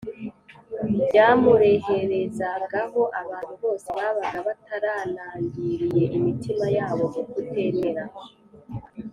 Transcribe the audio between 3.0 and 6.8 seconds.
abantu bose babaga bataranangiriye imitima